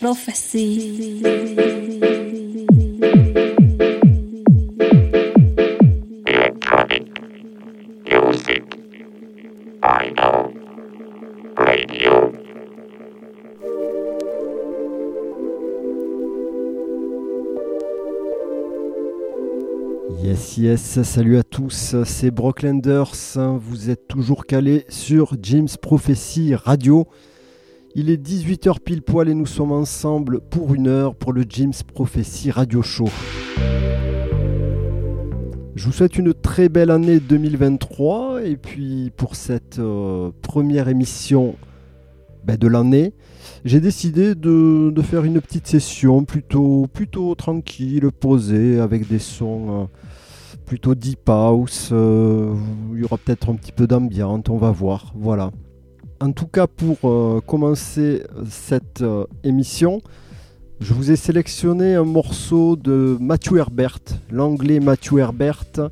Prophecy. 0.00 1.22
Yes, 20.22 20.56
yes, 20.58 21.02
salut 21.02 21.38
à 21.38 21.42
tous, 21.42 21.96
c'est 22.04 22.30
Brocklanders, 22.30 23.12
vous 23.60 23.90
êtes 23.90 24.06
toujours 24.06 24.46
calés 24.46 24.84
sur 24.88 25.34
Jim's 25.42 25.76
Prophecy 25.76 26.54
Radio. 26.54 27.08
Il 28.00 28.10
est 28.10 28.16
18h 28.24 28.78
pile 28.78 29.02
poil 29.02 29.28
et 29.28 29.34
nous 29.34 29.44
sommes 29.44 29.72
ensemble 29.72 30.38
pour 30.38 30.72
une 30.72 30.86
heure 30.86 31.16
pour 31.16 31.32
le 31.32 31.44
Jim's 31.48 31.82
Prophecy 31.82 32.52
Radio 32.52 32.80
Show. 32.80 33.08
Je 35.74 35.84
vous 35.84 35.90
souhaite 35.90 36.16
une 36.16 36.32
très 36.32 36.68
belle 36.68 36.92
année 36.92 37.18
2023 37.18 38.44
et 38.44 38.56
puis 38.56 39.10
pour 39.16 39.34
cette 39.34 39.80
euh, 39.80 40.30
première 40.42 40.86
émission 40.86 41.56
ben, 42.44 42.56
de 42.56 42.68
l'année, 42.68 43.14
j'ai 43.64 43.80
décidé 43.80 44.36
de, 44.36 44.94
faire 45.02 45.24
une 45.24 45.40
petite 45.40 45.66
session 45.66 46.22
plutôt, 46.22 46.86
plutôt 46.92 47.34
tranquille, 47.34 48.12
posée, 48.12 48.78
avec 48.78 49.08
des 49.08 49.18
sons 49.18 49.66
euh, 49.70 49.84
plutôt 50.66 50.94
deep 50.94 51.28
house. 51.28 51.88
Euh, 51.90 52.54
il 52.94 53.00
y 53.00 53.02
aura 53.02 53.18
peut-être 53.18 53.50
un 53.50 53.56
petit 53.56 53.72
peu 53.72 53.88
d'ambiance, 53.88 54.44
on 54.50 54.56
va 54.56 54.70
voir. 54.70 55.12
Voilà. 55.16 55.50
En 56.20 56.32
tout 56.32 56.48
cas, 56.48 56.66
pour 56.66 56.98
euh, 57.04 57.40
commencer 57.46 58.24
cette 58.50 59.02
euh, 59.02 59.24
émission, 59.44 60.02
je 60.80 60.92
vous 60.92 61.12
ai 61.12 61.16
sélectionné 61.16 61.94
un 61.94 62.02
morceau 62.02 62.74
de 62.74 63.16
Matthew 63.20 63.58
Herbert, 63.58 64.00
l'anglais 64.28 64.80
Matthew 64.80 65.18
Herbert, 65.18 65.64
euh, 65.78 65.88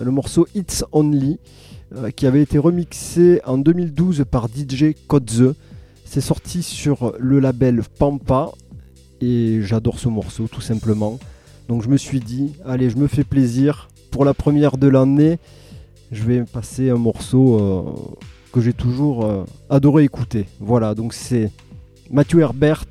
le 0.00 0.10
morceau 0.12 0.46
It's 0.54 0.84
Only, 0.92 1.38
qui 2.14 2.26
avait 2.26 2.42
été 2.42 2.58
remixé 2.58 3.40
en 3.46 3.56
2012 3.56 4.26
par 4.30 4.46
DJ 4.46 4.94
Kodze. 5.06 5.54
C'est 6.04 6.20
sorti 6.20 6.62
sur 6.62 7.14
le 7.18 7.40
label 7.40 7.80
Pampa 7.98 8.50
et 9.22 9.60
j'adore 9.62 9.98
ce 9.98 10.08
morceau 10.08 10.48
tout 10.48 10.60
simplement. 10.60 11.18
Donc 11.66 11.82
je 11.82 11.88
me 11.88 11.96
suis 11.96 12.20
dit, 12.20 12.52
allez, 12.66 12.90
je 12.90 12.98
me 12.98 13.06
fais 13.06 13.24
plaisir. 13.24 13.88
Pour 14.10 14.26
la 14.26 14.34
première 14.34 14.76
de 14.76 14.86
l'année, 14.86 15.38
je 16.12 16.24
vais 16.24 16.44
passer 16.44 16.90
un 16.90 16.98
morceau 16.98 18.14
que 18.52 18.60
j'ai 18.60 18.72
toujours 18.72 19.24
euh, 19.24 19.44
adoré 19.70 20.04
écouter. 20.04 20.46
Voilà, 20.60 20.94
donc 20.94 21.14
c'est 21.14 21.50
Matthew 22.10 22.38
Herbert, 22.40 22.84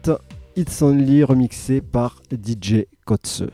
It's 0.56 0.82
Only 0.82 1.24
remixé 1.24 1.82
par 1.82 2.22
DJ 2.32 2.86
Kotze. 3.06 3.48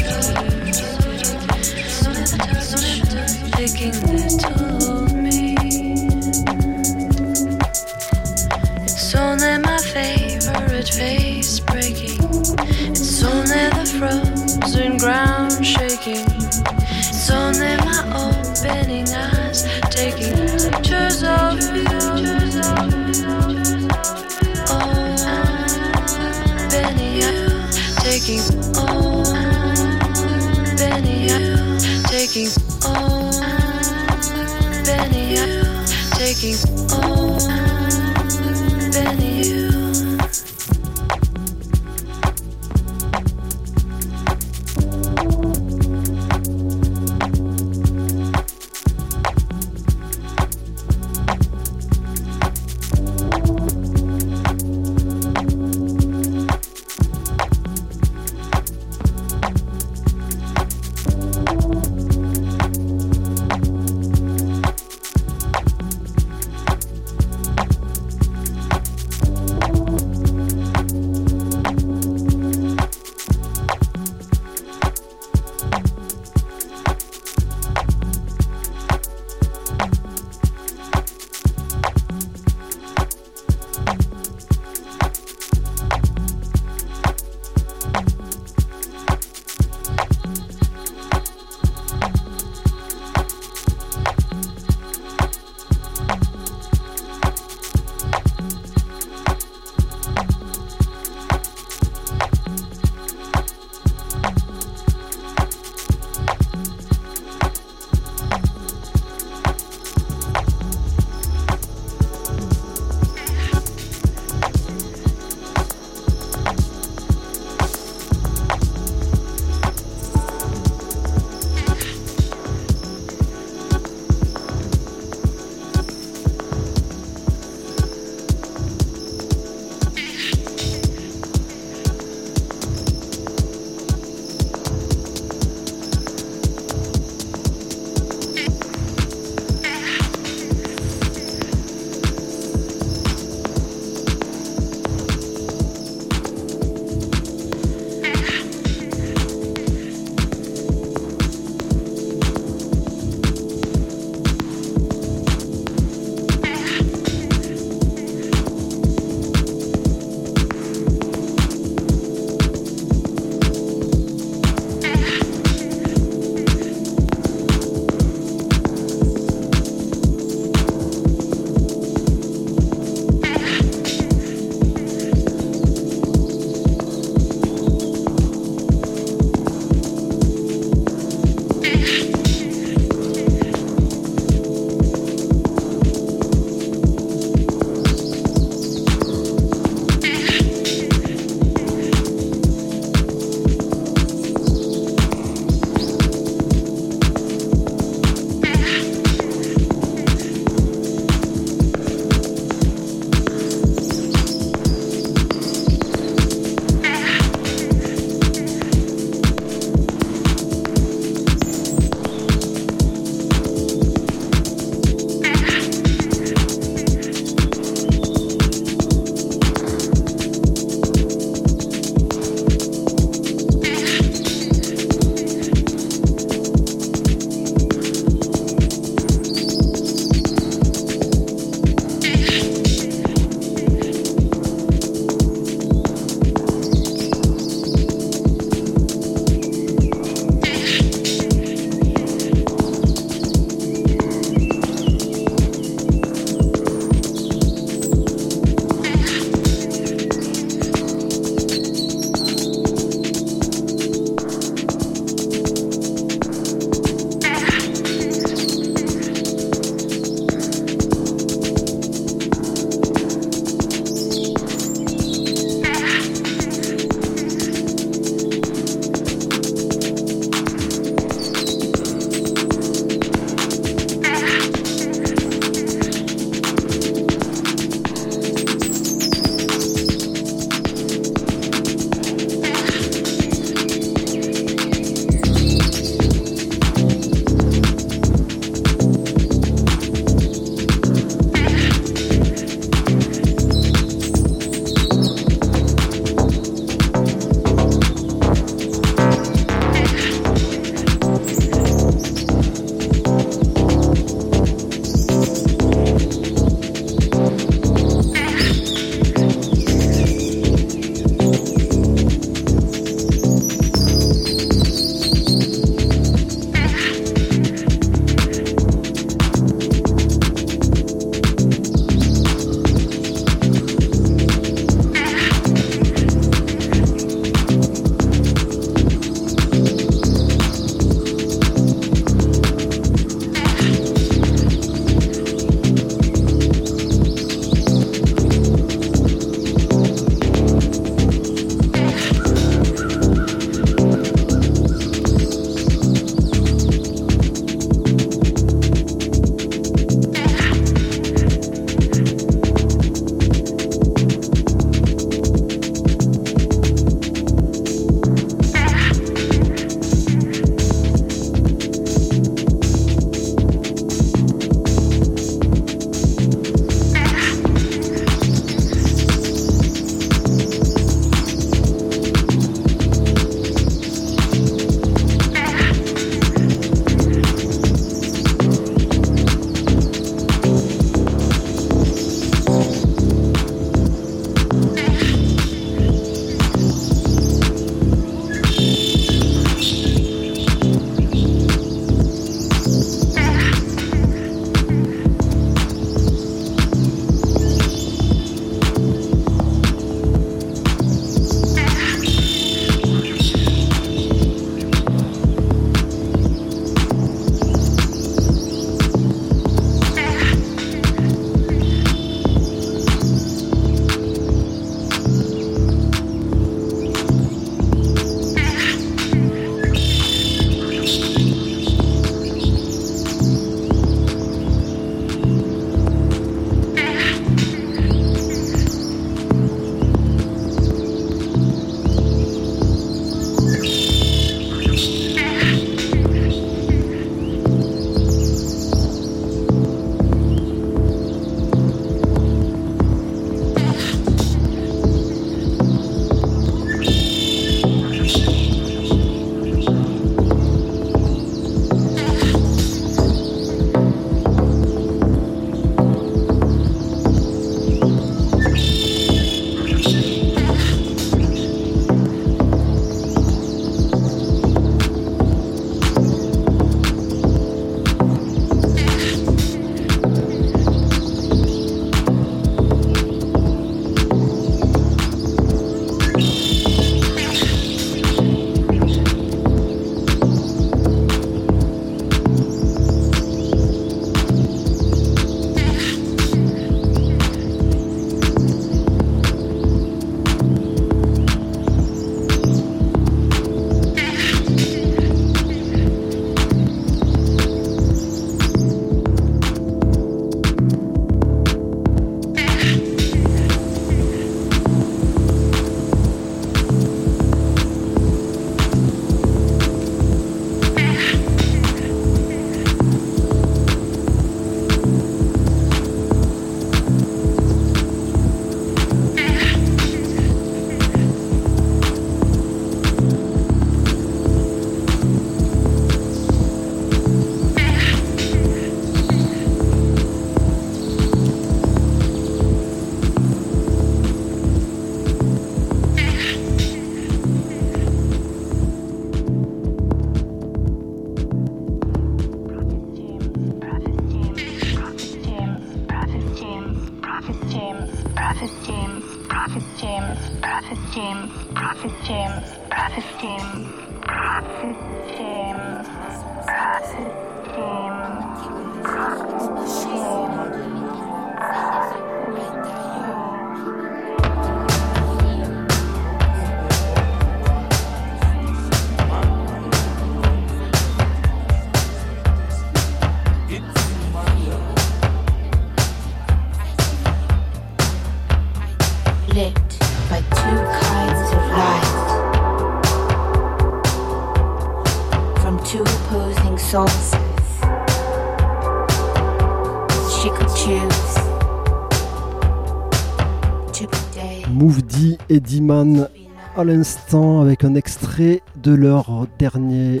À 596.56 596.64
l'instant 596.64 597.42
avec 597.42 597.64
un 597.64 597.74
extrait 597.74 598.40
de 598.62 598.72
leur 598.72 599.26
dernier 599.38 600.00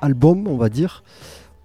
album, 0.00 0.48
on 0.48 0.56
va 0.56 0.68
dire. 0.68 1.04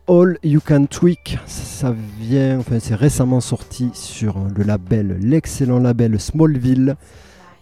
All 0.08 0.38
You 0.44 0.60
Can 0.64 0.86
Tweak, 0.86 1.40
ça 1.48 1.96
vient, 2.20 2.60
enfin 2.60 2.78
c'est 2.80 2.94
récemment 2.94 3.42
sorti 3.42 3.90
sur 3.94 4.36
le 4.56 4.64
label, 4.64 5.18
l'excellent 5.20 5.80
label 5.80 6.20
Smallville. 6.20 6.96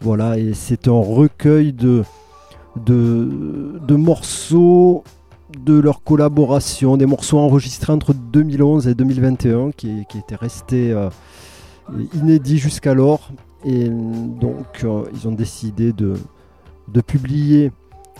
Voilà, 0.01 0.38
et 0.38 0.53
c'est 0.53 0.89
un 0.89 1.00
recueil 1.00 1.72
de, 1.72 2.03
de, 2.75 3.96
morceaux 3.96 5.03
de 5.58 5.79
leur 5.79 6.03
collaboration, 6.03 6.98
des 6.98 7.05
morceaux 7.05 7.39
enregistrés 7.39 7.93
entre 7.93 8.13
2011 8.13 8.88
et 8.88 8.96
2021 8.96 9.72
qui, 9.72 10.05
qui 10.10 10.17
étaient 10.17 10.36
restés 10.36 10.91
euh, 10.91 11.10
inédits 12.13 12.58
jusqu'alors. 12.58 13.29
Et 13.63 13.88
donc 13.89 14.84
euh, 14.84 15.03
ils 15.13 15.27
ont 15.27 15.34
décidé 15.34 15.93
de, 15.93 16.15
de 16.93 17.01
publier 17.01 17.71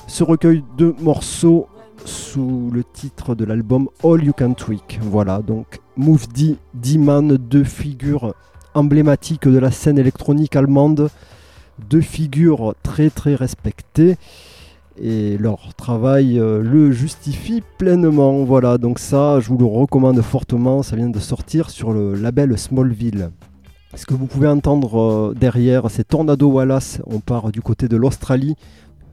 ce 0.08 0.24
recueil 0.24 0.63
de 0.78 0.96
morceaux 1.00 1.68
sous 2.06 2.70
le 2.74 2.84
titre 2.84 3.36
de 3.36 3.46
l'album 3.46 3.90
All 4.04 4.24
You 4.24 4.34
Can 4.38 4.54
Tweak. 4.54 5.00
Voilà, 5.01 5.42
donc 5.42 5.80
Move 5.96 6.28
D, 6.34 6.58
D-Man, 6.74 7.38
deux 7.38 7.63
figures 7.63 8.34
emblématiques 8.74 9.48
de 9.48 9.58
la 9.58 9.72
scène 9.72 10.00
électronique 10.00 10.56
allemande, 10.56 11.10
deux 11.89 12.02
figures 12.02 12.76
très 12.84 13.10
très 13.10 13.36
respectées 13.36 14.17
et 15.02 15.38
leur 15.38 15.74
travail 15.76 16.39
euh, 16.39 16.62
le 16.62 16.91
justifie 16.91 17.63
pleinement. 17.78 18.43
Voilà, 18.43 18.78
donc 18.78 19.00
ça, 19.00 19.39
je 19.39 19.50
vous 19.50 19.58
le 19.58 19.65
recommande 19.65 20.22
fortement, 20.22 20.84
ça 20.84 20.95
vient 20.95 21.10
de 21.10 21.19
sortir 21.19 21.69
sur 21.69 21.91
le 21.91 22.15
label 22.15 22.58
Smallville. 22.58 23.32
Ce 23.95 24.06
que 24.06 24.13
vous 24.13 24.25
pouvez 24.25 24.47
entendre 24.47 24.99
euh, 24.99 25.34
derrière, 25.38 25.91
c'est 25.91 26.08
Tornado 26.08 26.47
Wallace, 26.47 27.01
on 27.08 27.19
part 27.19 27.51
du 27.51 27.62
côté 27.62 27.89
de 27.89 27.97
l'Australie, 27.97 28.56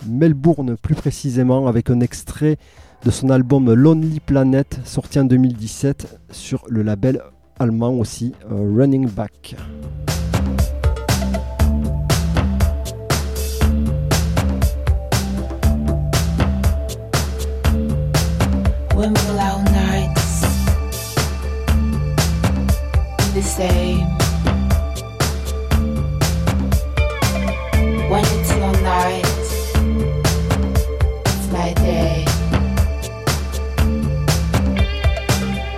Melbourne 0.06 0.76
plus 0.80 0.94
précisément, 0.94 1.66
avec 1.66 1.90
un 1.90 1.98
extrait 2.00 2.58
de 3.04 3.10
son 3.10 3.30
album 3.30 3.72
Lonely 3.72 4.20
Planet, 4.20 4.78
sorti 4.84 5.18
en 5.18 5.24
2017 5.24 6.20
sur 6.30 6.64
le 6.68 6.82
label 6.82 7.20
allemand 7.58 7.90
aussi, 7.94 8.34
euh, 8.52 8.72
Running 8.76 9.08
Back. 9.08 9.56
When 18.94 19.12
nights 19.12 20.42
be 23.18 23.34
the 23.34 23.42
same? 23.42 24.27
Night, 28.58 29.24
it's 31.26 31.46
my 31.52 31.72
day. 31.74 32.24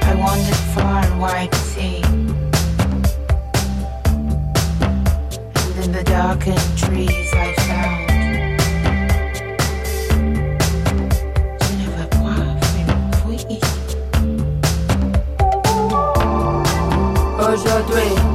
I 0.00 0.14
wandered 0.16 0.62
far 0.74 1.04
and 1.04 1.20
wide 1.20 1.52
to 1.52 1.58
see. 1.58 2.02
And 5.56 5.84
in 5.84 5.92
the 5.92 6.04
darkened 6.04 6.78
trees 6.78 7.34
I 7.34 7.52
found. 7.58 8.10
Aujourd'hui, 17.38 18.29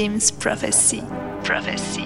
James 0.00 0.30
Prophecy. 0.30 1.02
Prophecy. 1.02 1.02
Prophecy. 1.44 1.99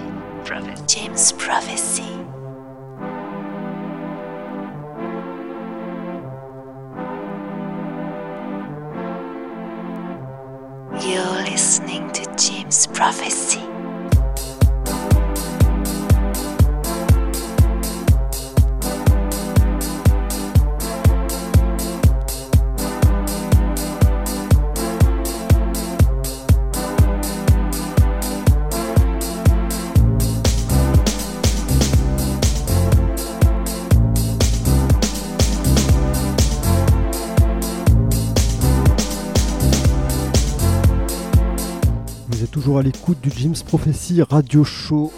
À 42.73 42.81
l'écoute 42.81 43.21
du 43.21 43.29
Jim's 43.29 43.61
Prophecy 43.61 44.23
Radio 44.23 44.63
Show. 44.63 45.13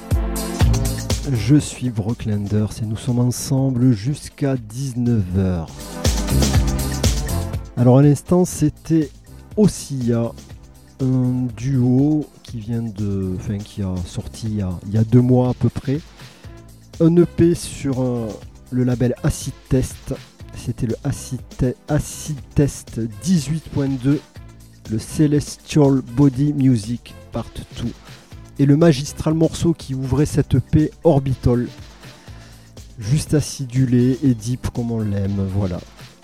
Je 1.31 1.55
suis 1.55 1.89
Brock 1.89 2.25
Lenders 2.25 2.71
et 2.81 2.85
nous 2.85 2.97
sommes 2.97 3.19
ensemble 3.19 3.93
jusqu'à 3.93 4.55
19h. 4.55 5.65
Alors 7.77 7.99
à 7.99 8.01
l'instant 8.01 8.43
c'était 8.43 9.09
Ossia, 9.55 10.33
un 10.99 11.47
duo 11.55 12.25
qui 12.43 12.59
vient 12.59 12.81
de. 12.83 13.35
Enfin 13.37 13.59
qui 13.59 13.81
a 13.81 13.95
sorti 14.05 14.47
il 14.47 14.93
y 14.93 14.97
a, 14.97 15.03
deux 15.05 15.21
mois 15.21 15.49
à 15.49 15.53
peu 15.53 15.69
près. 15.69 16.01
Un 16.99 17.15
EP 17.15 17.55
sur 17.55 18.01
euh, 18.01 18.27
le 18.71 18.83
label 18.83 19.15
Acid 19.23 19.53
Test. 19.69 20.13
C'était 20.53 20.87
le 20.87 20.95
Acid 21.05 21.39
Test 22.55 22.99
18.2 23.23 24.19
le 24.89 24.99
Celestial 24.99 26.01
Body 26.15 26.53
Music 26.53 27.13
Part 27.31 27.51
2 27.83 27.91
et 28.59 28.65
le 28.65 28.77
magistral 28.77 29.33
morceau 29.33 29.73
qui 29.73 29.93
ouvrait 29.93 30.25
cette 30.25 30.55
EP 30.55 30.91
Orbital. 31.03 31.67
Juste 32.97 33.33
acidulé 33.33 34.17
et 34.23 34.33
deep 34.33 34.69
comme 34.73 34.91
on 34.91 35.01
l'aime, 35.01 35.45
voilà. 35.53 35.79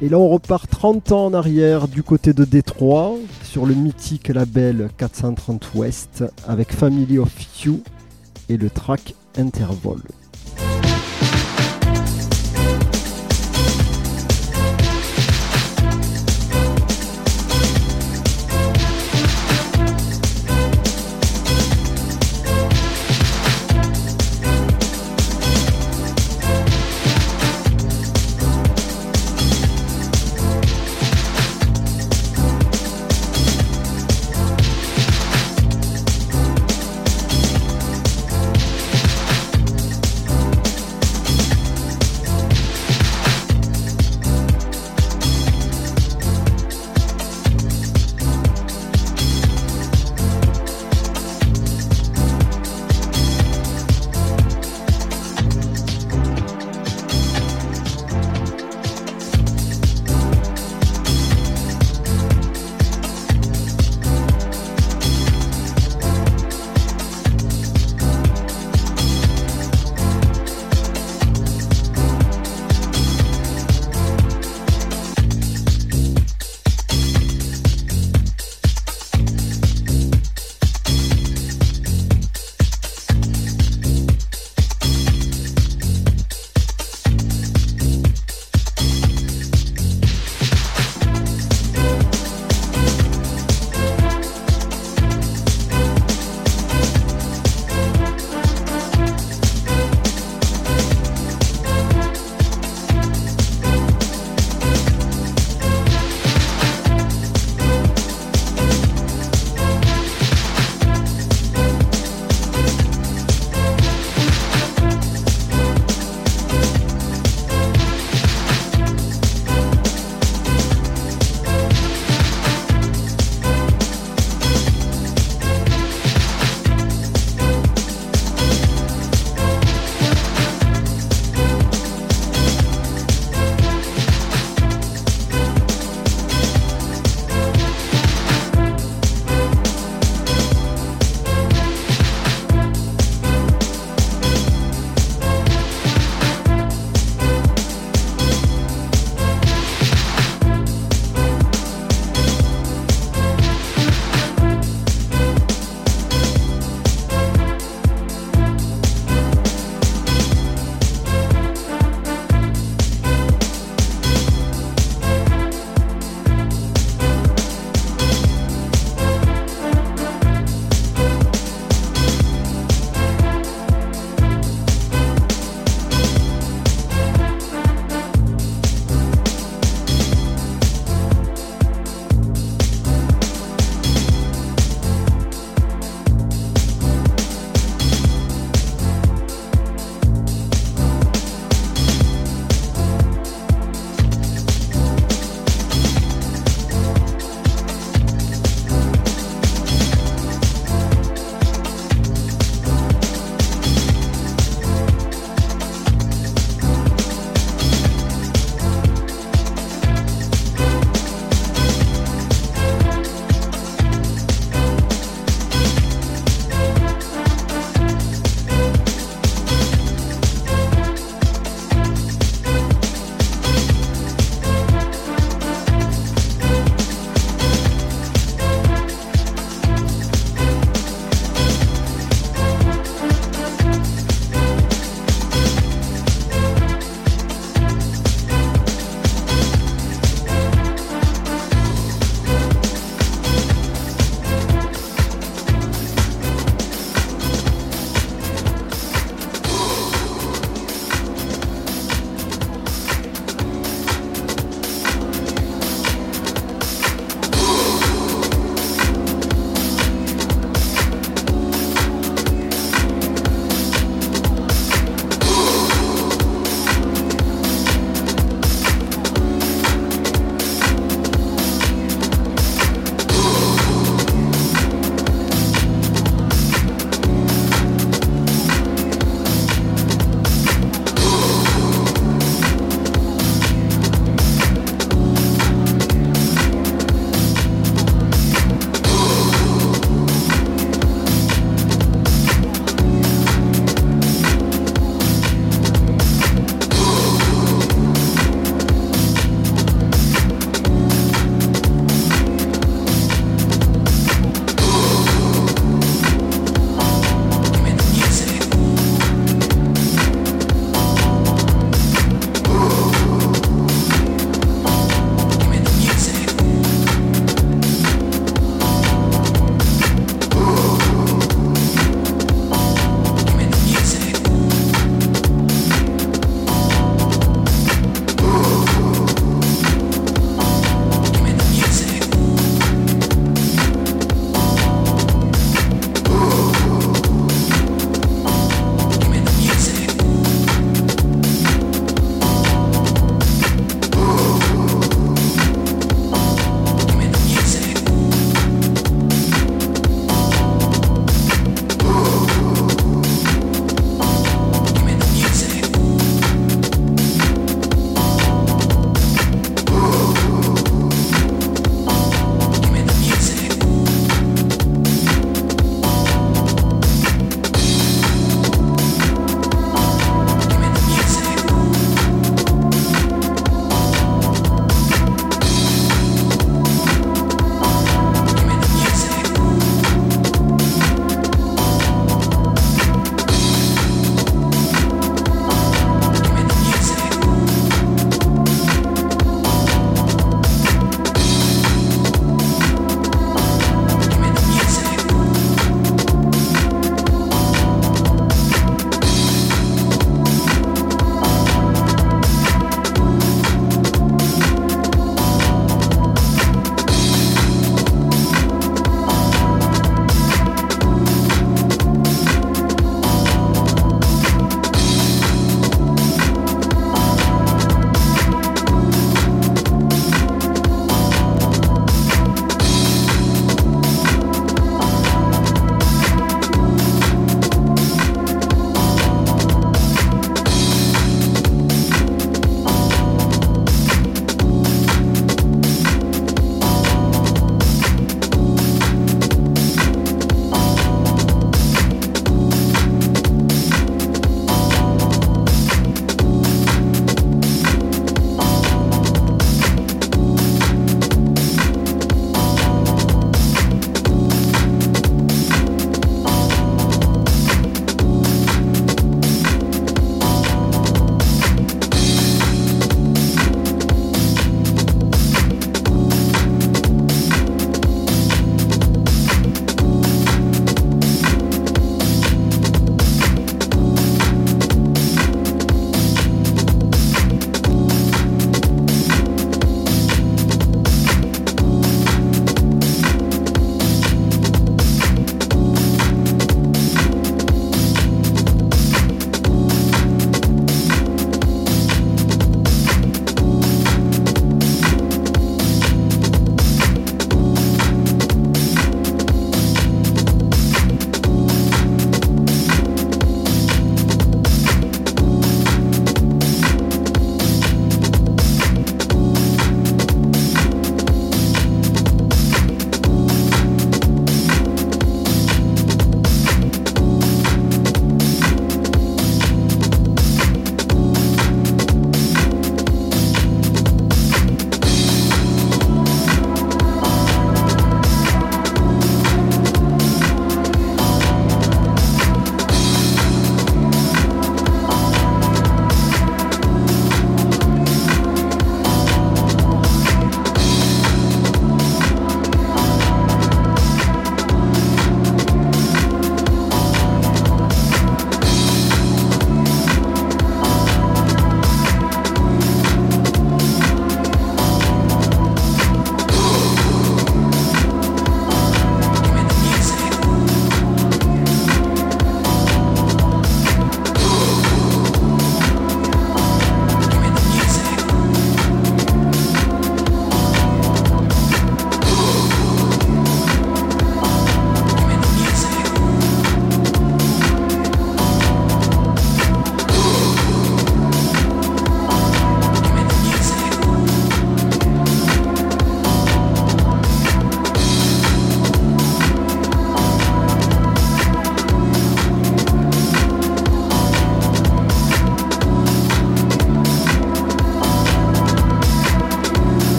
Et 0.00 0.08
là 0.08 0.18
on 0.18 0.28
repart 0.28 0.68
30 0.68 1.12
ans 1.12 1.26
en 1.26 1.34
arrière 1.34 1.88
du 1.88 2.02
côté 2.02 2.32
de 2.32 2.44
Détroit 2.44 3.14
sur 3.42 3.64
le 3.64 3.74
mythique 3.74 4.28
label 4.28 4.90
430 4.96 5.74
West 5.74 6.24
avec 6.46 6.72
Family 6.72 7.18
of 7.18 7.32
You 7.64 7.82
et 8.48 8.56
le 8.56 8.70
track 8.70 9.14
Interval. 9.36 9.98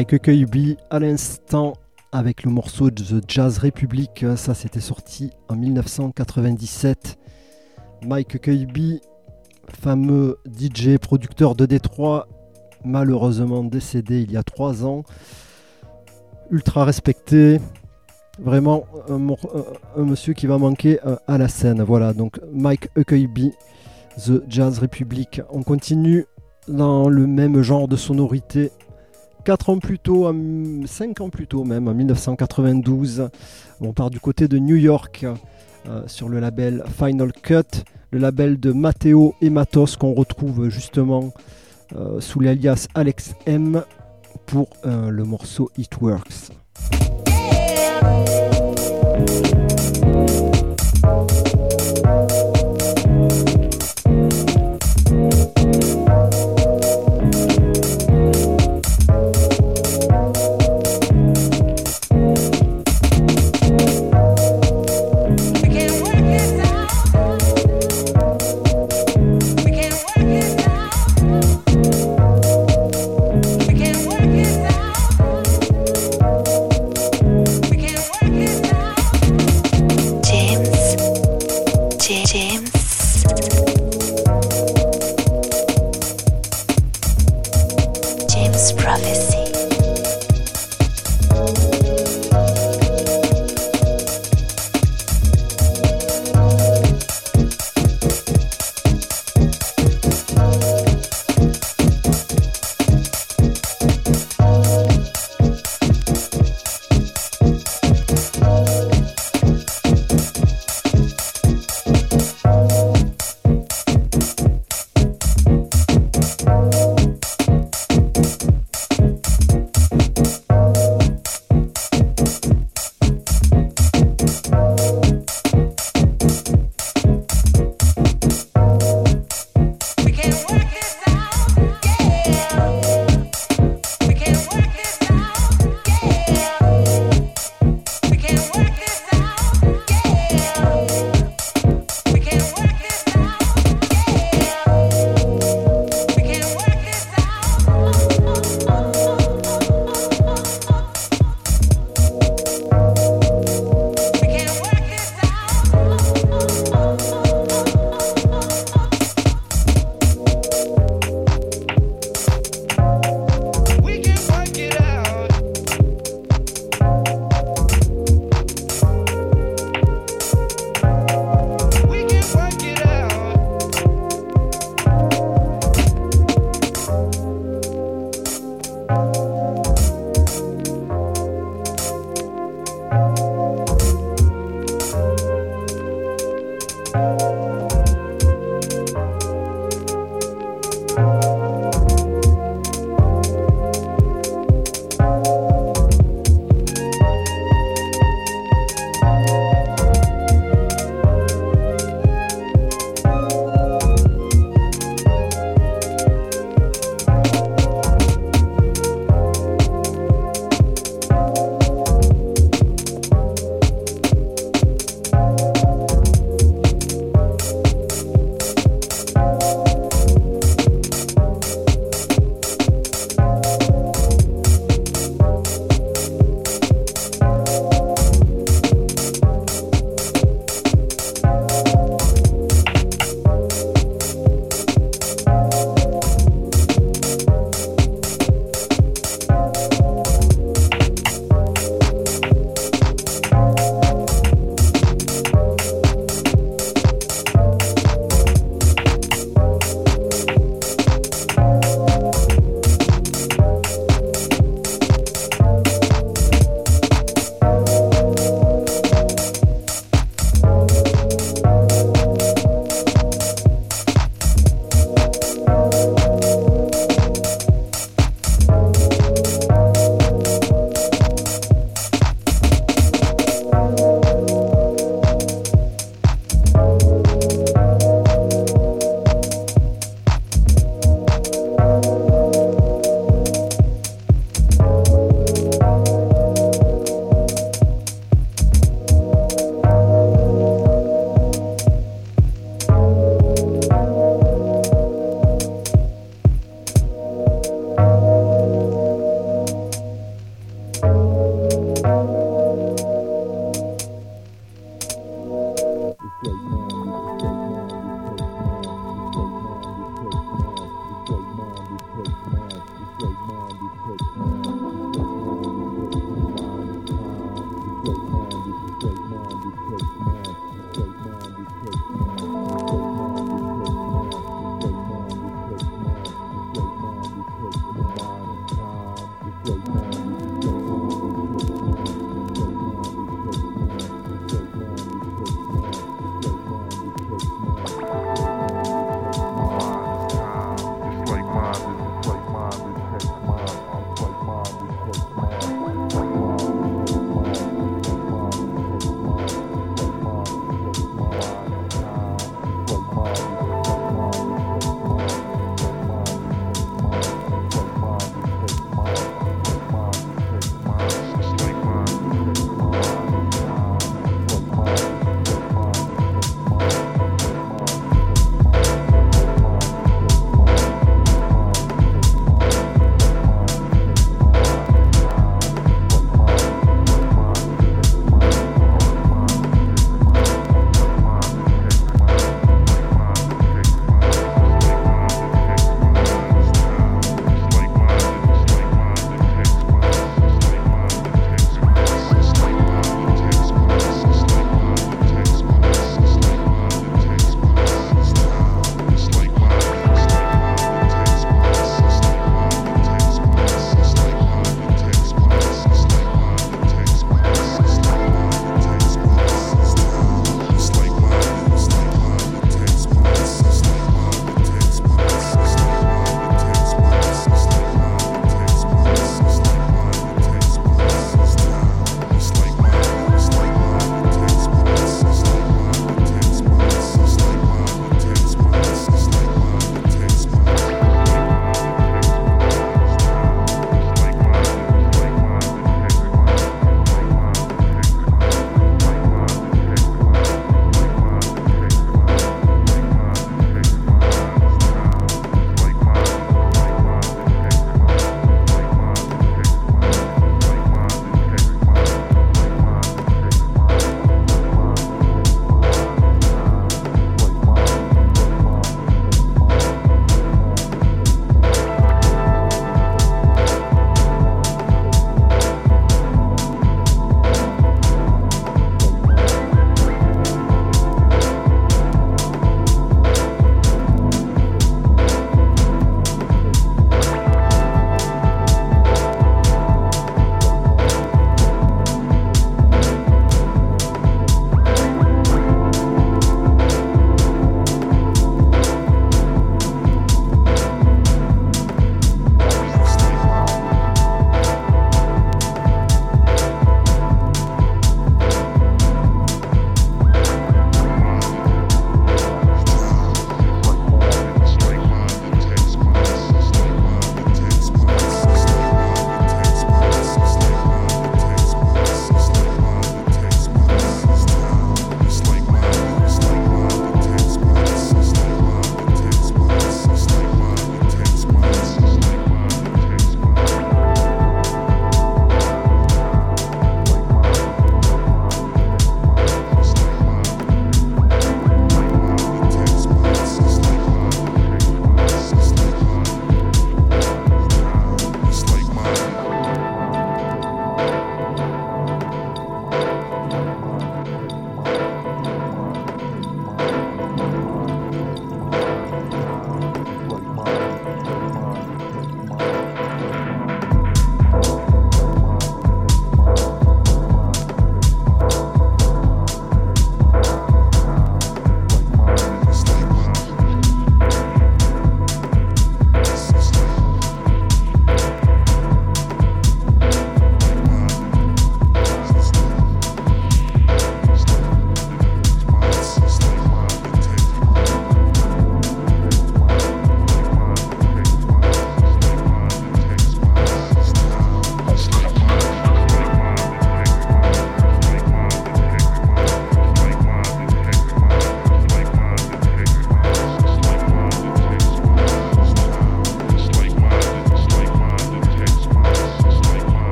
Mike 0.00 0.22
Kirby 0.22 0.78
à 0.88 0.98
l'instant 0.98 1.74
avec 2.10 2.44
le 2.44 2.50
morceau 2.50 2.90
The 2.90 3.22
Jazz 3.28 3.58
Republic, 3.58 4.24
ça 4.34 4.54
c'était 4.54 4.80
sorti 4.80 5.28
en 5.50 5.56
1997. 5.56 7.18
Mike 8.06 8.40
Kirby, 8.40 9.02
fameux 9.68 10.38
DJ 10.46 10.96
producteur 10.96 11.54
de 11.54 11.66
Détroit, 11.66 12.28
malheureusement 12.82 13.62
décédé 13.62 14.22
il 14.22 14.32
y 14.32 14.38
a 14.38 14.42
trois 14.42 14.86
ans, 14.86 15.02
ultra 16.50 16.86
respecté, 16.86 17.60
vraiment 18.38 18.86
un, 19.10 19.18
monsieur 20.02 20.32
qui 20.32 20.46
va 20.46 20.56
manquer 20.56 20.98
euh, 21.04 21.16
à 21.26 21.36
la 21.36 21.48
scène. 21.48 21.82
Voilà, 21.82 22.14
donc 22.14 22.40
Mike 22.50 22.88
Kirby, 23.06 23.52
The 24.16 24.44
Jazz 24.48 24.78
Republic. 24.78 25.42
On 25.50 25.62
continue 25.62 26.24
dans 26.68 27.10
le 27.10 27.26
même 27.26 27.60
genre 27.60 27.86
de 27.86 27.96
sonorité 27.96 28.72
4 29.44 29.70
ans 29.70 29.78
plus 29.78 29.98
tôt, 29.98 30.32
5 30.86 31.20
ans 31.20 31.30
plus 31.30 31.46
tôt 31.46 31.64
même, 31.64 31.88
en 31.88 31.94
1992. 31.94 33.28
On 33.80 33.92
part 33.92 34.10
du 34.10 34.20
côté 34.20 34.48
de 34.48 34.58
New 34.58 34.76
York 34.76 35.26
euh, 35.88 36.02
sur 36.06 36.28
le 36.28 36.40
label 36.40 36.84
Final 36.98 37.32
Cut, 37.32 37.84
le 38.10 38.18
label 38.18 38.60
de 38.60 38.72
Matteo 38.72 39.34
et 39.40 39.50
Matos 39.50 39.96
qu'on 39.96 40.12
retrouve 40.12 40.68
justement 40.68 41.32
euh, 41.96 42.20
sous 42.20 42.40
l'alias 42.40 42.86
Alex 42.94 43.34
M 43.46 43.82
pour 44.46 44.68
euh, 44.84 45.10
le 45.10 45.24
morceau 45.24 45.70
It 45.78 46.00
Works. 46.00 46.50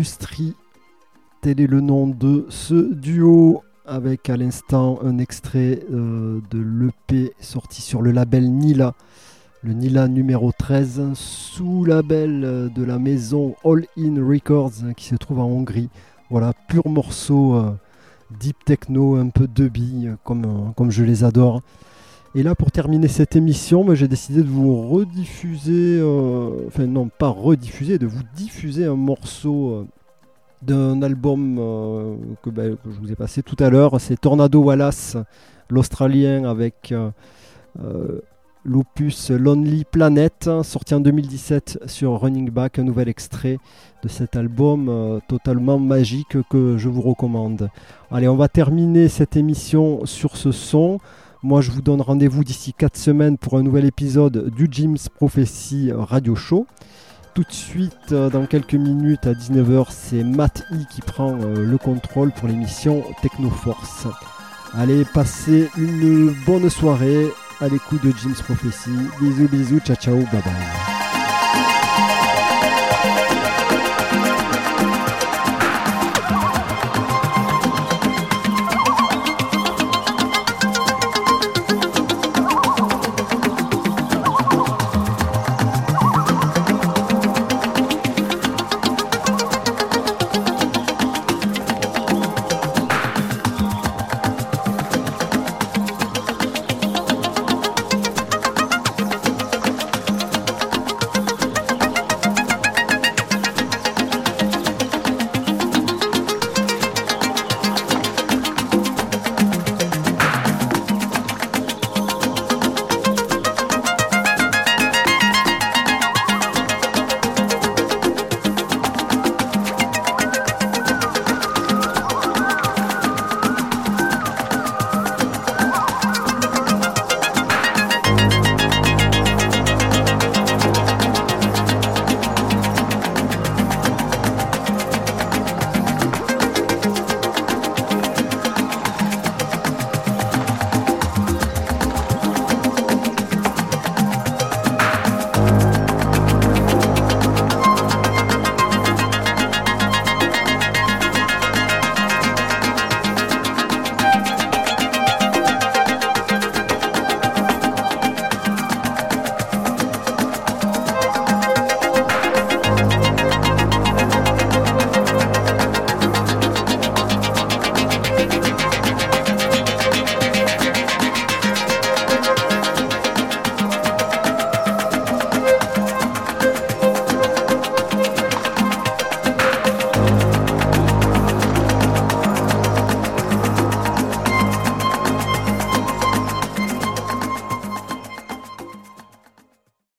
Octal 0.00 0.10
Industries. 0.10 0.54
Tel 1.42 1.60
est 1.60 1.66
le 1.66 1.80
nom 1.80 2.06
de 2.06 2.46
ce 2.48 2.94
duo 2.94 3.62
avec 3.86 4.30
à 4.30 4.36
l'instant 4.36 4.98
un 5.02 5.18
extrait 5.18 5.80
euh, 5.92 6.40
de 6.50 6.58
l'EP 6.58 7.34
sorti 7.40 7.82
sur 7.82 8.00
le 8.00 8.10
label 8.10 8.50
Nila, 8.50 8.94
le 9.62 9.74
Nila 9.74 10.08
numéro 10.08 10.52
13, 10.52 11.12
sous 11.14 11.84
label 11.84 12.44
euh, 12.44 12.68
de 12.68 12.82
la 12.82 12.98
maison 12.98 13.54
All 13.64 13.84
In 13.98 14.26
Records 14.26 14.94
qui 14.96 15.04
se 15.04 15.16
trouve 15.16 15.40
en 15.40 15.46
Hongrie. 15.46 15.90
Voilà, 16.30 16.54
pur 16.68 16.88
morceau 16.88 17.54
euh, 17.56 17.72
deep 18.38 18.64
techno, 18.64 19.16
un 19.16 19.28
peu 19.28 19.48
de 19.48 19.68
billes 19.68 20.14
comme 20.24 20.90
je 20.90 21.04
les 21.04 21.24
adore. 21.24 21.60
Et 22.36 22.44
là, 22.44 22.54
pour 22.54 22.70
terminer 22.70 23.08
cette 23.08 23.34
émission, 23.34 23.92
j'ai 23.92 24.06
décidé 24.06 24.44
de 24.44 24.48
vous 24.48 24.88
rediffuser, 24.88 25.98
euh, 25.98 26.68
enfin 26.68 26.86
non, 26.86 27.08
pas 27.08 27.28
rediffuser, 27.28 27.98
de 27.98 28.06
vous 28.06 28.22
diffuser 28.36 28.84
un 28.84 28.94
morceau 28.94 29.70
euh, 29.70 29.86
d'un 30.62 31.02
album 31.02 31.56
euh, 31.58 32.14
ben, 32.46 32.76
que, 32.76 32.90
je 32.92 33.00
vous 33.00 33.10
ai 33.10 33.16
passé 33.16 33.42
tout 33.42 33.56
à 33.58 33.68
l'heure. 33.68 34.00
C'est 34.00 34.20
Tornado 34.20 34.62
Wallace, 34.62 35.16
l'Australien, 35.70 36.44
avec 36.44 36.94
l'opus 38.64 39.30
Lonely 39.30 39.84
Planet, 39.84 40.50
sorti 40.62 40.94
en 40.94 41.00
2017 41.00 41.80
sur 41.86 42.20
Running 42.20 42.50
Back, 42.50 42.78
un 42.78 42.84
nouvel 42.84 43.08
extrait 43.08 43.58
de 44.04 44.08
cet 44.08 44.36
album 44.36 45.20
totalement 45.26 45.80
magique 45.80 46.36
que 46.48 46.76
je 46.78 46.88
vous 46.88 47.02
recommande. 47.02 47.70
Allez, 48.12 48.28
on 48.28 48.36
va 48.36 48.48
terminer 48.48 49.08
cette 49.08 49.36
émission 49.36 50.06
sur 50.06 50.36
ce 50.36 50.52
son. 50.52 51.00
Moi, 51.42 51.62
je 51.62 51.70
vous 51.70 51.80
donne 51.80 52.02
rendez-vous 52.02 52.44
d'ici 52.44 52.74
4 52.74 52.98
semaines 52.98 53.38
pour 53.38 53.56
un 53.56 53.62
nouvel 53.62 53.86
épisode 53.86 54.50
du 54.50 54.68
Jim's 54.70 55.08
Prophecy 55.08 55.90
Radio 55.90 56.34
Show. 56.34 56.66
Tout 57.34 57.44
de 57.44 57.52
suite, 57.52 58.12
euh, 58.12 58.28
dans 58.28 58.44
quelques 58.44 58.74
minutes 58.74 59.26
à 59.26 59.32
19h, 59.32 59.86
c'est 59.88 60.22
Matt 60.22 60.64
E 60.72 60.76
qui 60.90 61.00
prend 61.00 61.38
euh, 61.40 61.64
le 61.64 61.78
contrôle 61.78 62.32
pour 62.32 62.48
l'émission 62.48 63.02
Technoforce. 63.22 64.06
Allez, 64.74 65.04
passez 65.14 65.70
une 65.78 66.34
bonne 66.44 66.68
soirée 66.68 67.28
à 67.60 67.68
l'écoute 67.68 68.04
de 68.04 68.12
Jim's 68.20 68.42
Prophecy. 68.42 68.90
Bisous, 69.20 69.48
bisous, 69.48 69.80
ciao, 69.80 69.96
ciao, 69.96 70.16
bye 70.16 70.42
bye. 70.44 70.89